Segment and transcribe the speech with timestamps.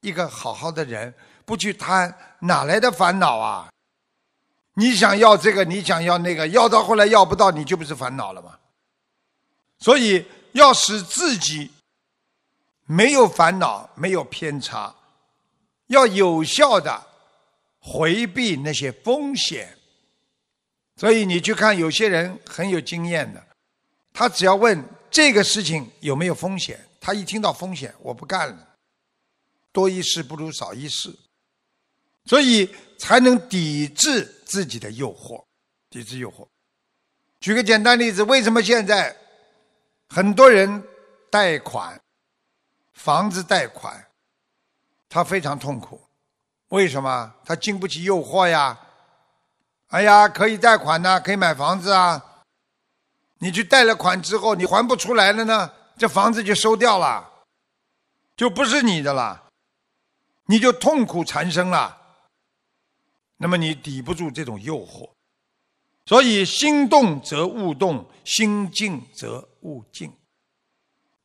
[0.00, 1.12] 一个好好的人，
[1.44, 3.70] 不去贪，哪来的烦恼啊？
[4.74, 8.58] 你想要这个，你想要那个，要到后来要不到，你就不是烦恼了吗？
[9.78, 11.70] 所以要使自己
[12.86, 14.94] 没有烦恼，没有偏差，
[15.88, 17.02] 要有效的
[17.78, 19.76] 回避那些风险。
[20.96, 23.42] 所以你去看有些人很有经验的，
[24.12, 28.68] 他只要问这个事情有没有风险，他一听到风险，我不干了。
[29.72, 31.16] 多一事不如少一事，
[32.24, 35.44] 所以才能抵制自己的诱惑，
[35.88, 36.46] 抵制诱惑。
[37.40, 39.16] 举个简单例子，为什么现在
[40.08, 40.82] 很多人
[41.30, 42.00] 贷款
[42.92, 44.06] 房子贷款，
[45.08, 46.00] 他非常痛苦？
[46.68, 47.34] 为什么？
[47.44, 48.78] 他经不起诱惑呀。
[49.88, 52.44] 哎呀，可以贷款呐，可以买房子啊。
[53.38, 57.28] 你去贷了款之后，你还不出来了呢，这房子就收掉了，
[58.36, 59.49] 就不是你的了，
[60.50, 61.96] 你就痛苦缠身了。
[63.36, 65.08] 那么你抵不住这种诱惑，
[66.06, 70.12] 所以心动则物动，心静则物静。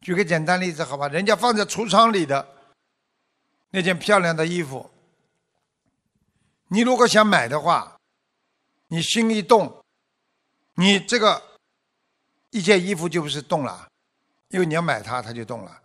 [0.02, 2.48] 举个简单例子，好吧，人家放在橱窗里的
[3.72, 4.92] 那件漂亮的衣服，
[6.68, 7.92] 你如果想买的话。
[8.88, 9.84] 你心一动，
[10.76, 11.42] 你这个
[12.52, 13.90] 一件衣服就不是动了，
[14.50, 15.82] 因为你要买它，它就动了。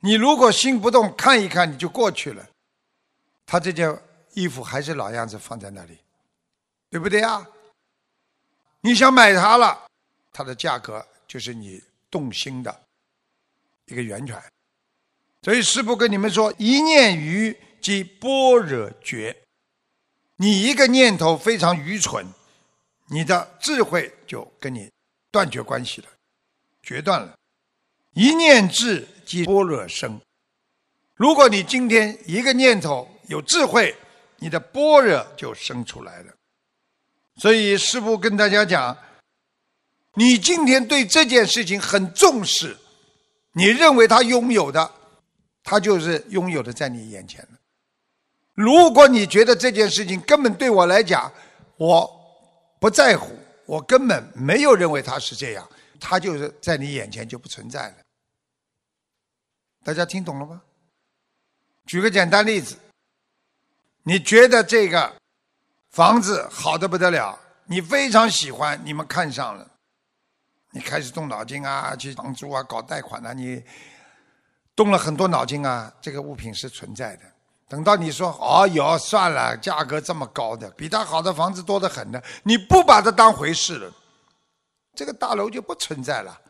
[0.00, 2.48] 你如果心不动，看一看你就过去了，
[3.46, 3.96] 他这件
[4.32, 5.98] 衣服还是老样子放在那里，
[6.88, 7.46] 对不对啊？
[8.80, 9.86] 你想买它了，
[10.32, 12.80] 它的价格就是你动心的
[13.86, 14.42] 一个源泉。
[15.42, 19.36] 所以师父跟你们说：一念愚即般若觉。
[20.36, 22.26] 你一个念头非常愚蠢，
[23.08, 24.90] 你的智慧就跟你
[25.30, 26.08] 断绝关系了，
[26.82, 27.34] 决断了。
[28.14, 30.20] 一念智即般若生。
[31.14, 33.94] 如果你今天一个念头有智慧，
[34.38, 36.34] 你的般若就生出来了。
[37.36, 38.98] 所以师父跟大家讲，
[40.14, 42.76] 你今天对这件事情很重视，
[43.52, 44.90] 你认为他拥有的，
[45.62, 47.58] 他就是拥有的在你眼前了。
[48.54, 51.32] 如果你觉得这件事情根本对我来讲，
[51.76, 52.10] 我
[52.80, 55.70] 不在乎，我根本没有认为他是这样，
[56.00, 57.94] 他就是在你眼前就不存在了。
[59.84, 60.60] 大家听懂了吗？
[61.86, 62.76] 举个简单例子，
[64.02, 65.12] 你觉得这个
[65.90, 69.68] 房子好的不得了，你非常喜欢，你们看上了，
[70.70, 73.62] 你开始动脑筋啊，去房租啊，搞贷款啊，你
[74.76, 77.24] 动了很多脑筋啊，这个物品是存在的。
[77.66, 83.92] 等到你说哦哟算了，价格这么高的，比他好的房子多得很呢，你不把它当回事了，
[84.94, 86.40] 这个大楼就不存在了，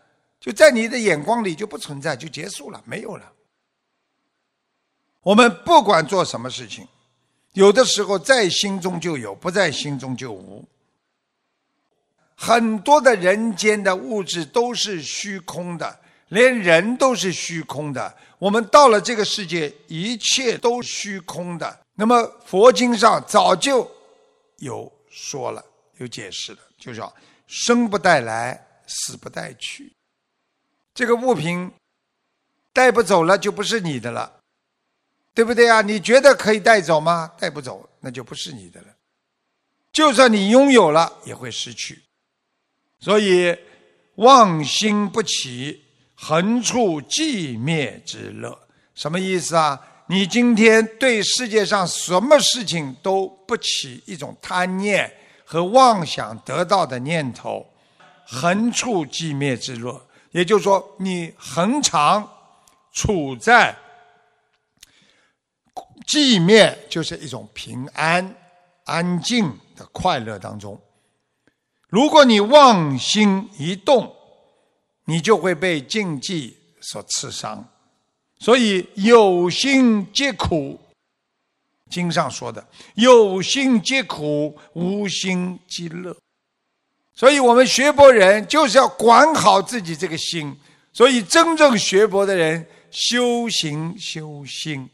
[0.40, 3.30] 就在你的眼光里就不存在，就结束了，没有了。
[5.20, 6.88] 我们不管做什么事情，
[7.52, 10.66] 有的时候在心中就有，不在心中就无。
[12.34, 16.00] 很多的人间的物质都是虚空的。
[16.30, 21.80] 连人都是虚空的，我们到了这个世界，一切都虚空的。
[21.96, 23.90] 那么佛经上早就
[24.58, 25.64] 有说了，
[25.96, 27.12] 有解释了，就叫
[27.48, 29.92] 生不带来，死不带去。
[31.00, 31.72] 这个物品
[32.75, 34.31] 带不走了，就不是你的了，
[35.33, 35.81] 对不对啊？
[35.81, 37.33] 你觉得可以带走吗？
[37.38, 38.88] 带不走，那就不是你的了。
[39.94, 42.03] 就算你拥有了，也会失去。
[42.99, 43.56] 所以
[44.16, 45.83] 妄心不起。
[46.22, 48.61] 横处寂灭之乐，
[48.94, 49.81] 什么意思啊？
[50.06, 55.11] 你今天对世界上什么事情都不起一种贪念
[55.47, 57.67] 和妄想得到的念头，
[58.27, 62.28] 横处寂灭之乐，也就是说，你恒常
[62.92, 63.76] 处在
[66.06, 68.36] 寂灭，就是一种平安、
[68.84, 70.80] 安静的快乐当中。
[71.88, 74.14] 如果你妄心一动，
[75.04, 77.69] 你就会被禁忌所刺伤，
[78.38, 80.78] 所以有心皆苦。
[81.90, 82.64] 经上说的
[82.94, 86.16] “有心皆苦，无心即乐”，
[87.20, 90.58] 所以我们学佛人就是要管好自己这个心。
[90.90, 94.88] 所以真正学佛的人，修行修心，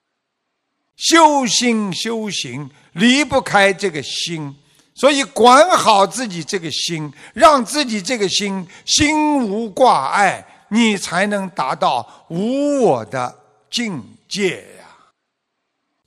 [0.96, 4.52] 修心修行离不开这个心。
[4.96, 13.38] 所以，管好自己这个心，让自己这个心心无挂碍，你才能达到无我的
[13.70, 14.86] 境界呀。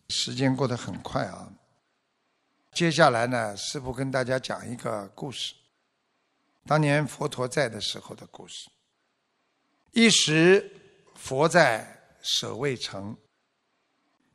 [0.09, 1.47] 时间过得很快啊！
[2.73, 5.53] 接下来呢，师父跟大家讲一个故事，
[6.65, 8.69] 当年佛陀在的时候的故事。
[9.91, 10.71] 一时，
[11.15, 13.17] 佛在舍卫城，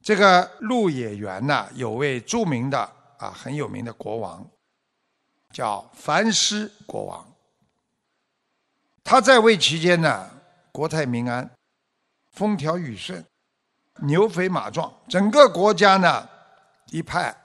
[0.03, 2.81] 这个鹿野园呢，有位著名的
[3.19, 4.51] 啊很有名的国王，
[5.53, 7.33] 叫梵师国王。
[9.05, 10.31] 他在位期间呢，
[10.73, 11.49] 国泰民安，
[12.33, 13.25] 风调雨顺，
[14.03, 16.29] 牛肥马壮，整个国家呢
[16.87, 17.37] 一派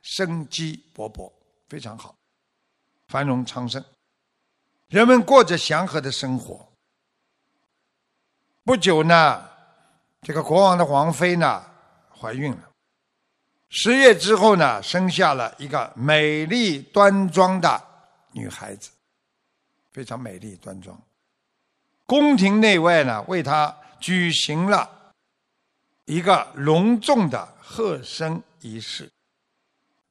[0.00, 1.32] 生机勃勃，
[1.68, 2.16] 非常好，
[3.06, 3.84] 繁荣昌盛，
[4.92, 6.70] 人们过着祥和的生活。
[8.62, 9.48] 不久呢，
[10.20, 11.64] 这个国王的王妃呢
[12.14, 12.68] 怀孕了，
[13.70, 17.82] 十月之后呢，生下了一个美丽端庄的
[18.32, 18.90] 女孩子，
[19.92, 21.00] 非常美丽端庄。
[22.04, 25.14] 宫廷内外呢，为她举行了
[26.04, 29.10] 一个隆重的贺生仪式，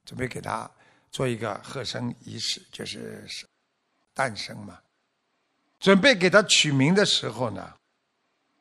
[0.06, 0.68] 准备给她
[1.12, 3.24] 做一个贺生仪式，就是
[4.22, 4.80] 诞生嘛。
[5.80, 7.74] 准备给他取名的时候呢。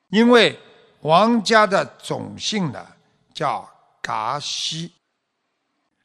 [0.08, 0.58] 因为
[1.02, 2.84] 王家的种姓呢
[3.32, 3.68] 叫
[4.02, 4.92] 噶西，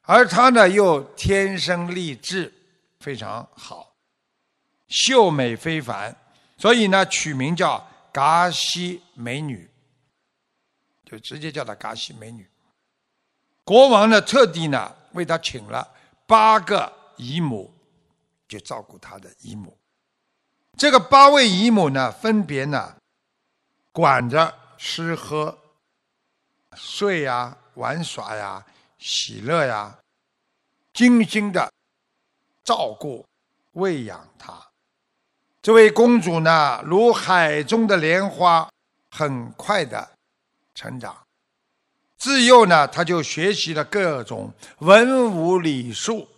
[0.02, 2.52] 而他呢又天生丽质，
[3.00, 3.94] 非常好，
[4.86, 6.14] 秀美非凡，
[6.56, 9.68] 所以呢取名叫噶西美女，
[11.04, 12.48] 就直接叫她噶西美女。
[13.64, 15.92] 国王呢特地呢为她请了
[16.28, 17.74] 八个姨母，
[18.48, 19.76] 就照顾她的姨母。
[20.76, 22.96] 这个八位姨母呢分别呢。
[23.92, 25.56] 管着吃喝、
[26.76, 28.62] 睡呀、玩耍呀、
[28.98, 29.98] 喜乐呀，
[30.92, 31.72] 精心的
[32.62, 33.24] 照顾、
[33.72, 34.62] 喂养她。
[35.62, 38.70] 这位公主呢，如海中的莲花，
[39.12, 40.10] 很快的
[40.74, 41.16] 成长。
[42.18, 46.28] 自幼呢，她就学习了各种文武礼术、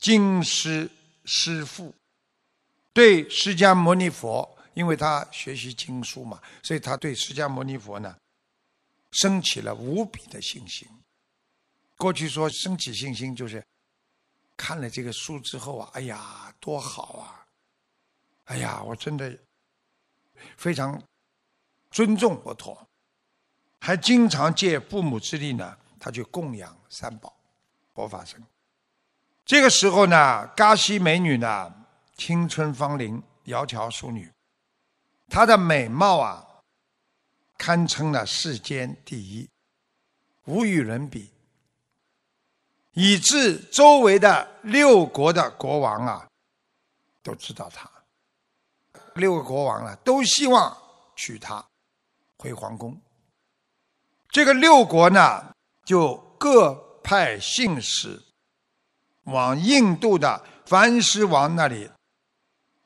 [0.00, 0.90] 经师
[1.28, 1.94] 师父，
[2.92, 4.56] 对释迦牟尼佛。
[4.74, 8.16] 因为他学习经书嘛，所以他对释迦牟尼佛呢，
[9.10, 10.88] 升起了无比的信心。
[11.96, 13.60] 过去说升起信心，就是
[14.56, 17.44] 看了这个书之后啊，哎呀，多好啊！
[18.44, 19.36] 哎呀，我真的
[20.56, 21.02] 非常
[21.90, 22.80] 尊重佛陀，
[23.80, 27.36] 还经常借父母之力呢，他去供养三宝、
[27.94, 28.40] 佛法僧。
[29.48, 31.72] 这个时候呢，嘎西美女呢，
[32.18, 34.30] 青春芳龄，窈窕淑女。
[35.30, 36.46] 她的美貌啊，
[37.56, 39.48] 堪称了世间第一，
[40.44, 41.30] 无与伦比，
[42.92, 46.28] 以致周围的六国的国王啊，
[47.22, 47.90] 都知道她。
[49.14, 50.76] 六个国王啊，都希望
[51.16, 51.64] 娶她
[52.36, 53.00] 回皇宫。
[54.28, 55.54] 这个六国呢，
[55.86, 58.22] 就各派信使
[59.28, 61.90] 往印度的梵师王那里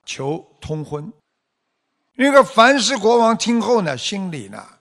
[0.05, 1.13] 求通婚。
[2.15, 4.79] 那个樊氏国王听后呢，心里呢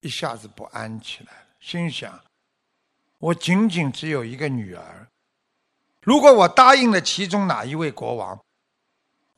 [0.00, 2.18] 一下子不安起来，心想：
[3.18, 5.06] 我仅仅只有一个女儿，
[6.02, 8.38] 如果我答应了其中哪一位国王，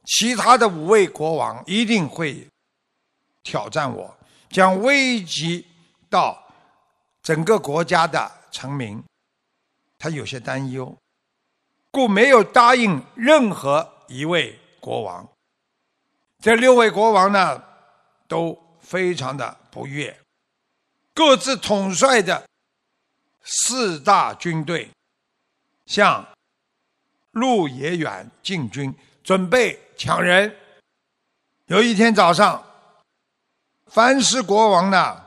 [0.04, 2.46] 其他的五位国王一定会
[3.42, 4.16] 挑战我，
[4.48, 5.66] 将危及
[6.08, 6.40] 到
[7.22, 9.02] 整个国家的臣民。
[9.98, 10.96] 他有些担忧，
[11.92, 15.28] 故没有答应任何一位国王。
[16.40, 17.62] 这六位国王呢，
[18.26, 20.18] 都非常的不悦，
[21.14, 22.48] 各自统帅着
[23.44, 24.90] 四大军队，
[25.84, 26.26] 向
[27.32, 30.56] 陆野远进军，准备抢人。
[31.66, 32.64] 有一天早上，
[33.86, 35.26] 樊氏国王呢，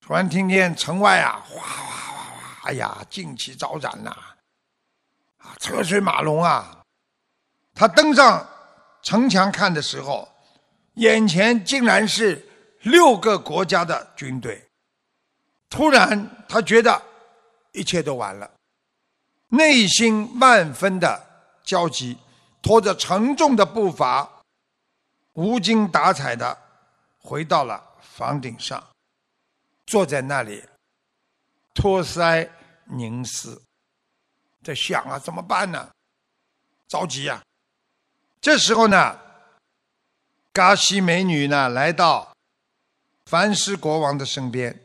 [0.00, 2.24] 突然听见城外啊，哗哗哗
[2.60, 4.16] 哗，哎呀，旌旗招展呐，
[5.58, 6.82] 车水马龙啊，
[7.74, 8.46] 他登上。
[9.02, 10.26] 城墙看的时候，
[10.94, 12.42] 眼前竟然是
[12.80, 14.66] 六个国家的军队。
[15.68, 17.02] 突然，他觉得
[17.72, 18.50] 一切都完了，
[19.48, 21.22] 内心万分的
[21.62, 22.16] 焦急，
[22.62, 24.26] 拖着沉重的步伐，
[25.34, 26.56] 无精打采的
[27.18, 28.82] 回到了房顶上，
[29.84, 30.64] 坐在那里，
[31.74, 32.48] 托腮
[32.86, 33.60] 凝思，
[34.64, 35.90] 在想啊，怎么办呢？
[36.88, 37.42] 着急呀！
[38.40, 39.20] 这时候呢，
[40.52, 42.34] 嘎西美女呢来到
[43.26, 44.84] 梵师国王的身边，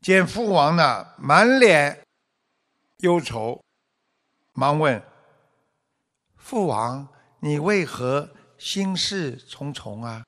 [0.00, 2.02] 见父王呢满脸
[2.98, 3.62] 忧愁，
[4.52, 5.02] 忙问
[6.36, 7.08] ：“父王，
[7.40, 10.24] 你为何心事重重啊？”“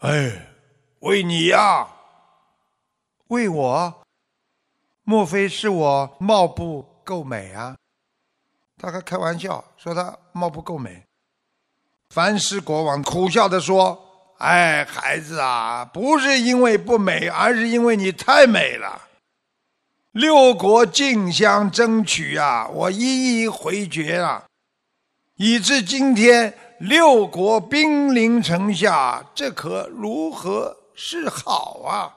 [0.00, 0.54] 哎，
[1.00, 1.86] 为你呀，
[3.28, 4.02] 为我？
[5.02, 7.76] 莫非是我貌不够美啊？”
[8.76, 11.02] 他还开玩笑说他貌不够美。
[12.10, 13.98] 樊师国王苦笑的说
[14.38, 19.08] ：“哎，孩子啊，不是因为不美，而是因为你太美了。
[20.12, 24.44] 六国竞相争取啊，我一一回绝啊，
[25.36, 32.12] 以致今天六国兵临城下，这可如何是好啊？”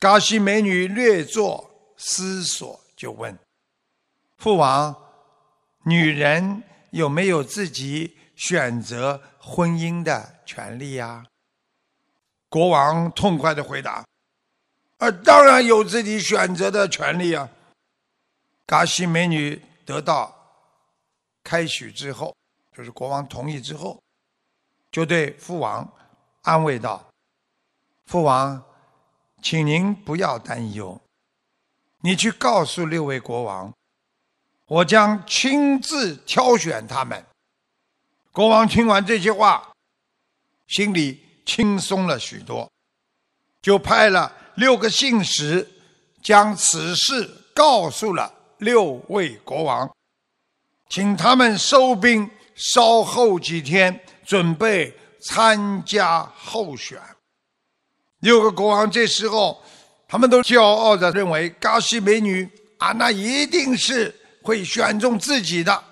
[0.00, 3.36] 嘎西美女略作思索，就问
[4.38, 4.96] ：“父王，
[5.84, 11.26] 女人有没有自己选择婚姻的权利呀？”
[12.48, 14.04] 国王痛快的回答
[14.98, 17.48] ：“啊，当然有自己选择的权利啊！”
[18.66, 20.34] 嘎西美女得到
[21.44, 22.34] 开许之后，
[22.76, 24.00] 就是国王同意之后，
[24.90, 25.86] 就对父王
[26.42, 27.06] 安慰道
[28.06, 28.64] ：“父王。”
[29.40, 31.00] 请您不要担忧，
[32.00, 33.72] 你去告诉六位国王，
[34.68, 37.24] 我将亲自挑选他们。
[38.30, 39.66] 国王听完这些话，
[40.68, 42.70] 心里轻松了许多，
[43.62, 45.66] 就派了六个信使，
[46.22, 49.90] 将此事告诉了六位国王，
[50.90, 57.00] 请他们收兵，稍后几天准备参加候选。
[58.20, 59.62] 六个国王这时候，
[60.06, 62.48] 他们都骄傲的认为，嘎西美女
[62.78, 65.84] 啊，那一定是会选中自己的，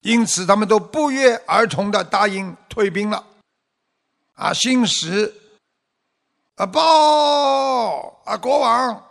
[0.00, 3.26] 因此他们都不约而同的答应退兵了。
[4.34, 5.34] 啊，新时
[6.56, 9.10] 啊报啊，国王，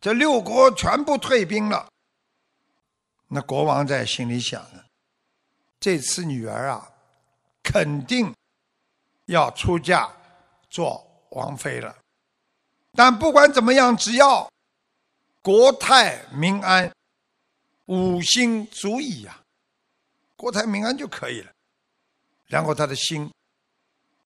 [0.00, 1.88] 这六国全部退兵了。
[3.28, 4.82] 那国王在心里想呢，
[5.78, 6.90] 这次女儿啊，
[7.62, 8.34] 肯定
[9.26, 10.10] 要出嫁。
[10.72, 11.92] 做王妃了，
[12.92, 14.48] 但不管怎么样，只要
[15.42, 16.88] 国泰民安，
[17.90, 19.36] 五心足矣呀，
[20.36, 21.50] 国泰民安就可以了。
[22.46, 23.28] 然后他的心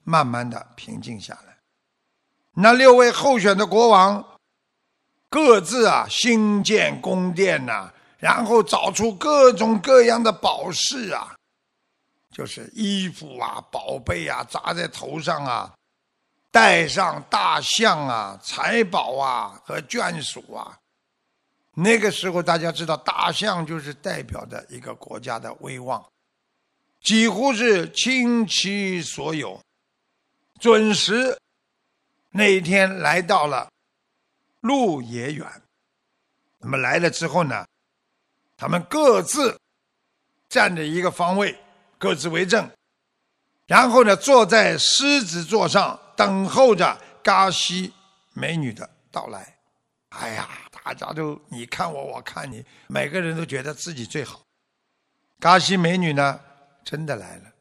[0.03, 1.57] 慢慢的平静下来。
[2.53, 4.23] 那六位候选的国王
[5.31, 11.35] 各自啊新建宫殿呐，然后找出各种各样的宝饰啊，
[12.31, 15.75] 就是衣服啊、宝贝啊，砸在头上啊。
[16.51, 20.79] 带上大象啊、财宝啊和眷属啊，
[21.75, 26.05] 那个时候大家知道，大象就是代表的一个国家的威望，
[27.01, 29.61] 几乎是倾其所有。
[30.61, 31.37] 准时
[32.31, 33.69] 那一天来到了
[34.61, 35.47] 鹿野远，
[36.59, 37.67] 那么来了之后呢，
[38.57, 39.59] 他们各自
[40.49, 41.59] 站着一个方位，
[41.99, 42.71] 各自为政，
[43.67, 46.01] 然后呢，坐在狮子座上。
[46.17, 47.93] 等候着嘎西
[48.35, 49.59] 美女的到来，
[50.11, 50.49] 哎呀，
[50.85, 54.43] 大家都你看我，我看你，每个人都觉得自己最好。
[55.41, 56.39] 嘎西美女呢，
[56.85, 57.53] 真的来了，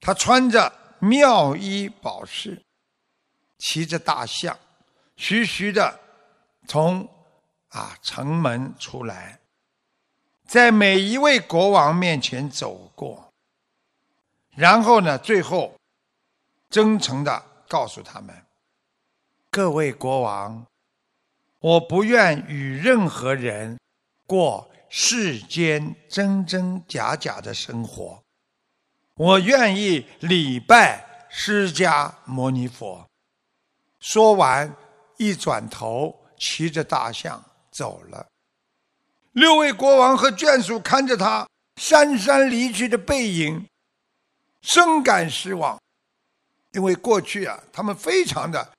[0.00, 2.60] 她穿着妙衣宝饰，
[3.58, 4.58] 骑着大象，
[5.16, 6.00] 徐徐的
[6.66, 7.06] 从
[7.68, 9.38] 啊城门出来，
[10.48, 13.30] 在每一位国王面前走过，
[14.56, 15.76] 然后呢，最后。
[16.68, 18.44] 真诚的告诉他们
[19.52, 20.66] ：“各位国王，
[21.66, 23.76] 我不愿与任何人
[24.24, 28.22] 过世间真真假假的生活，
[29.16, 33.04] 我愿意礼拜释迦牟尼佛。”
[33.98, 34.76] 说完，
[35.16, 38.24] 一转头，骑着大象走了。
[39.32, 41.48] 六位国王和眷属看着他
[41.80, 43.66] 姗姗离去的背影，
[44.62, 45.76] 深感失望。
[46.70, 48.72] 因为过去啊，他们非常的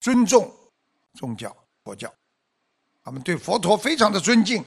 [0.00, 0.50] 尊重
[1.12, 1.54] 宗教
[1.84, 2.12] 佛教，
[3.02, 4.64] 他们对佛陀非常的尊敬，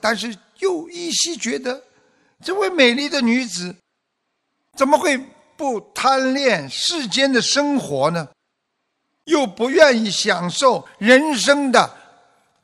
[0.00, 1.82] 但是又依稀觉得
[2.42, 3.74] 这位美丽的女子
[4.76, 5.18] 怎么会
[5.56, 8.28] 不贪恋世间的生活呢？
[9.24, 11.96] 又不愿意享受人生的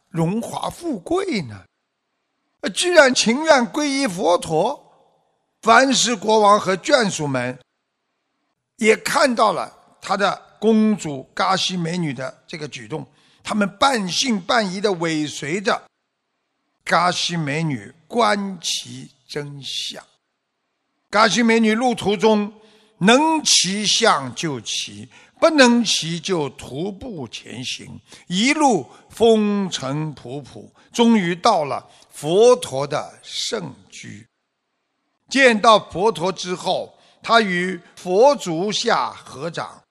[0.09, 1.65] 荣华富贵呢？
[2.75, 4.83] 居然情愿皈依佛陀。
[5.63, 7.59] 凡是国王和眷属们。
[8.77, 13.07] 也看到了他的公主嘎西美女的这个举动，
[13.49, 15.81] 他们半信半疑的尾随着
[16.83, 20.03] 嘎西美女观其真相。
[21.09, 22.53] 嘎西美女路途中
[22.99, 34.26] 能骑象就骑，不能骑就徒步前行，一路风尘仆仆，终于到了佛陀的圣居。
[35.29, 36.93] 见到佛陀之后。
[37.23, 39.83] 他与佛足下合掌，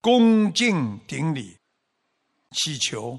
[0.00, 1.56] 恭敬顶礼，
[2.50, 3.18] 祈求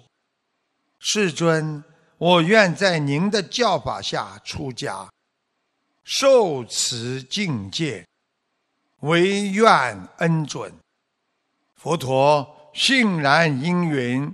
[0.99, 1.83] 世尊，
[2.17, 5.09] 我愿在您的教法下出家，
[6.03, 8.05] 受持境界，
[8.99, 10.73] 唯愿恩准。
[11.75, 14.31] 佛陀欣然应允，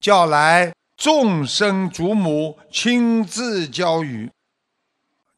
[0.00, 4.30] 叫来众生祖母亲自教育。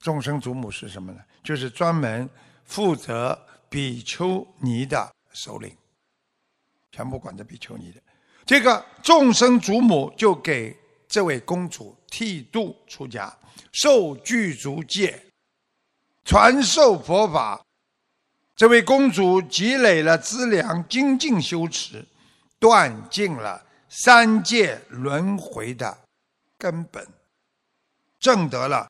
[0.01, 1.21] 众生祖母是什么呢？
[1.43, 2.29] 就是专门
[2.65, 5.77] 负责比丘尼的首领，
[6.91, 8.03] 全部管着比丘尼的。
[8.47, 10.77] 这个众生祖母就给
[11.09, 13.35] 这位公主剃度出家，
[13.73, 15.25] 受具足戒，
[16.25, 17.65] 传授佛法。
[18.57, 22.07] 这位公主积累了资粮，精进修持，
[22.59, 25.99] 断尽了三界轮回的
[26.57, 27.07] 根本，
[28.21, 28.89] 证得了。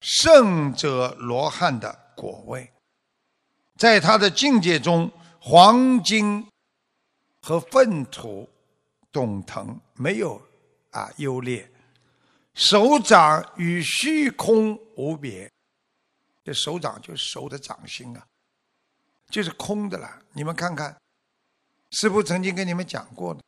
[0.00, 2.72] 圣者罗汉的果位，
[3.76, 6.48] 在他的境界中，黄金
[7.42, 8.48] 和粪土
[9.12, 10.42] 等同，没有
[10.90, 11.70] 啊优劣。
[12.54, 15.50] 手掌与虚空无别，
[16.42, 18.26] 这手掌就是手的掌心啊，
[19.28, 20.22] 就是空的了。
[20.32, 21.00] 你们看看，
[21.92, 23.40] 师父曾经跟你们讲过的，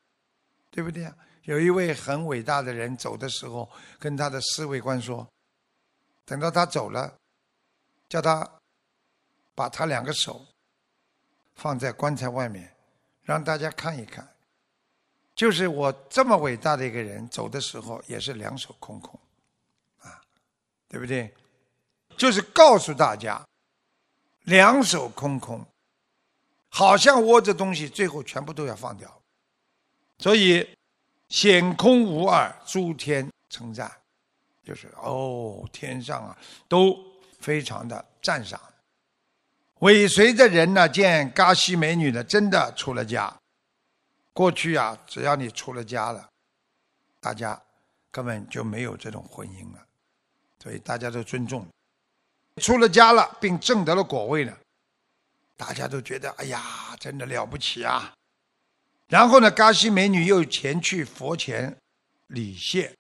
[0.71, 1.16] 对不对呀？
[1.42, 5.28] 有一位很伟大的人走的时候，跟他的侍卫官说。
[6.26, 7.18] 等到他走了，
[8.09, 8.50] 叫他
[9.54, 10.47] 把他两个手
[11.54, 12.75] 放在棺材外面，
[13.25, 14.34] 让大家看一看。
[15.35, 19.19] 就是我这么伟大的一个人，走的时候也是两手空空，
[20.00, 20.21] 啊，
[20.88, 21.33] 对不对？
[22.17, 23.45] 就是告诉大家，
[24.45, 25.67] 两手空空，
[26.69, 29.12] 好像握着东西，最后全部都要放掉。
[30.19, 30.69] 所以
[31.29, 33.91] 显空无二，诸天称赞。
[34.62, 36.38] 就是哦，天上啊
[36.69, 36.97] 都
[37.38, 38.59] 非常的赞赏。
[39.81, 43.37] 尾随的人呢，见嘎西美女呢，真的出了家。
[44.35, 46.29] 过去啊，只要你出了家了，
[47.21, 47.59] 大家
[48.11, 49.87] 根本就没有这种婚姻了，
[50.62, 51.67] 所以大家都尊重。
[52.61, 54.59] 出了家了，并证得了果位了，
[55.57, 58.12] 大家都觉得哎呀，真的了不起啊。
[59.07, 61.76] 然后呢，嘎西美女又前去佛前
[62.26, 62.93] 礼谢。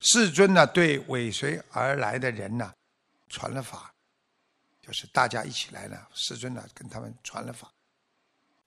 [0.00, 2.72] 世尊呢，对尾随而来的人呢，
[3.28, 3.92] 传了法，
[4.80, 5.98] 就是大家一起来呢。
[6.14, 7.68] 世尊呢，跟他们传了法。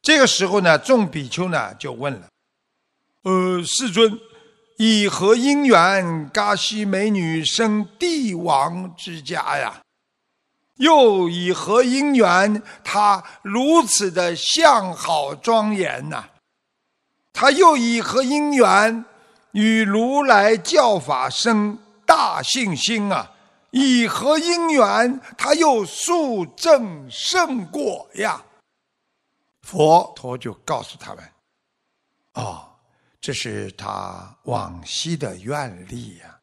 [0.02, 2.28] 这个时候呢，众比丘呢就问了
[3.24, 4.20] ：“呃，世尊，
[4.78, 9.82] 以何因缘，嘎西美女生帝王之家呀？
[10.78, 16.26] 又以何因缘，她如此的相好庄严呐？
[17.34, 19.06] 他又以何因缘？”
[19.54, 23.32] 与如来教法生大信心啊！
[23.72, 28.40] 以何因缘，他又速证胜果呀？
[29.70, 31.24] 佛陀就告诉他们
[32.34, 32.68] ：“哦，
[33.22, 36.40] 这是他往昔的愿力呀。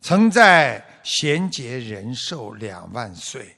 [0.00, 3.56] 曾在贤劫人寿两万岁，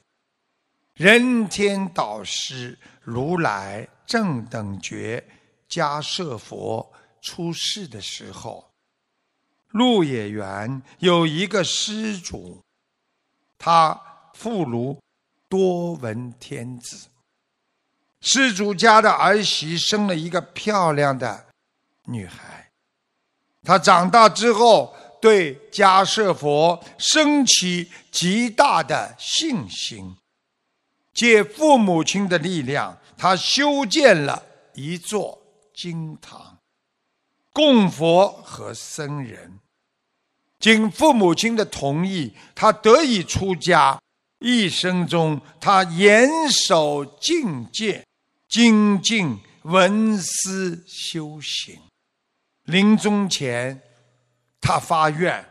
[0.93, 5.27] 人天导师如来正等觉
[5.67, 6.87] 迦摄佛。”
[7.19, 8.71] 出世的时候，
[9.69, 12.63] 鹿野园有一个施主，
[13.57, 13.99] 他
[14.35, 14.97] 妇孺
[15.49, 17.09] 多闻天子。
[18.29, 21.45] 施主家的儿媳生了一个漂亮的
[22.07, 22.69] 女孩，
[23.63, 30.13] 她长大之后对迦舍佛升起极大的信心，
[31.13, 35.41] 借父母亲的力量，他修建了一座
[35.73, 36.57] 金堂。
[37.53, 39.59] 供佛和僧人，
[40.59, 43.97] 经父母亲的同意，他得以出家。
[44.39, 48.05] 一生中，他严守境界，
[48.47, 51.79] 精进闻思修行。
[52.63, 53.81] 临终前，
[54.61, 55.45] 他发愿：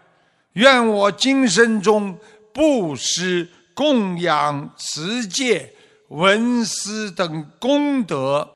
[0.52, 2.18] 愿我今生中
[2.52, 5.74] 布施、供养、持戒、
[6.08, 8.54] 闻思等功德。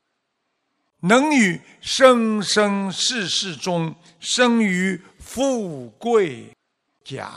[1.03, 6.55] 能与生生世世中生于富贵
[7.03, 7.31] 家，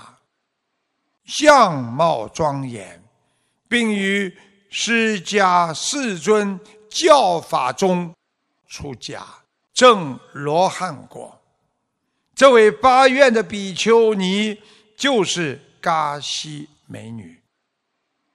[1.25, 3.03] 相貌庄严，
[3.67, 4.37] 并于
[4.69, 6.61] 释迦世尊
[6.95, 8.15] 教法中
[8.69, 9.27] 出家，
[9.73, 11.41] 证罗汉果。
[12.37, 14.57] 这位八愿的比丘尼
[14.97, 17.43] 就是嘎西美女，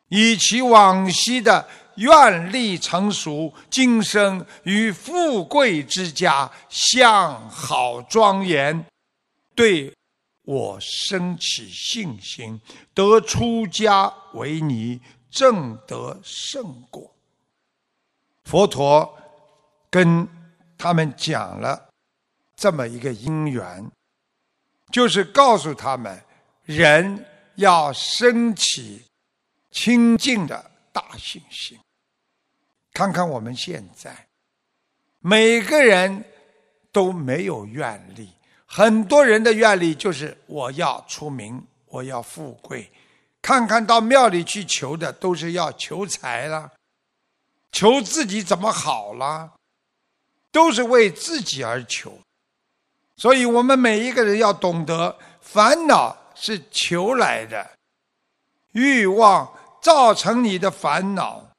[0.09, 1.65] 以其往昔的。
[1.95, 8.85] 愿力成熟，今生于富贵之家，相好庄严，
[9.53, 9.93] 对
[10.43, 12.61] 我生起信心，
[12.93, 17.13] 得出家为尼，正得圣果。
[18.49, 19.15] 佛陀
[19.91, 20.27] 跟
[20.75, 21.88] 他们讲了
[22.55, 23.91] 这么一个因缘，
[24.91, 26.19] 就是告诉他们，
[26.63, 27.23] 人
[27.57, 29.05] 要升起
[29.69, 31.77] 清净的大信心。
[32.91, 34.27] 看看我们现在，
[35.19, 36.25] 每个人
[36.91, 38.31] 都没有愿力，
[38.65, 42.91] 很多人的愿力就是我要出名，我要富贵。
[43.43, 46.73] 看看到庙里去求的，都是要求财了，
[47.71, 49.53] 求自己怎么好了，
[50.51, 52.19] 都是为自己而求。
[53.15, 57.71] 所以我们每一个人要懂得，烦恼是求来的，
[58.71, 61.49] 欲望造成你的烦恼，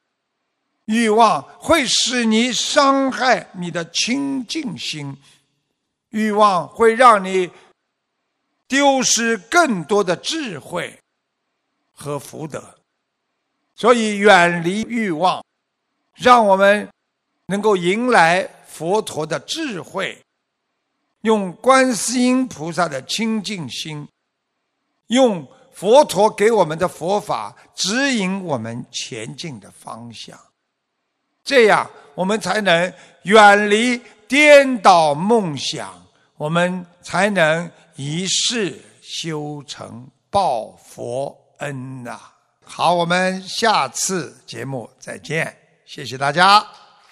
[0.87, 5.17] 欲望会使你伤害你的清净心，
[6.11, 7.51] 欲望会让你
[8.67, 10.99] 丢失更多的智慧。
[11.93, 12.79] 和福德，
[13.75, 15.45] 所以远离欲望，
[16.15, 16.89] 让我们
[17.47, 20.21] 能够迎来佛陀的智慧，
[21.23, 24.09] 用观世音菩萨的清净心，
[25.09, 30.39] 用佛陀给我们的佛法指引我们前进的方向，
[31.43, 32.93] 这样我们才能
[33.23, 41.37] 远离颠倒梦想，我们才能一世修成报佛。
[41.61, 42.19] 恩呐，
[42.65, 45.55] 好，我们下次节目再见，
[45.93, 46.65] 谢谢大家。